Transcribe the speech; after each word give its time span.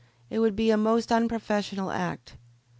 It 0.31 0.39
would 0.39 0.55
be 0.55 0.71
a 0.71 0.77
most 0.77 1.11
unprofessional 1.11 1.91
act." 1.91 2.35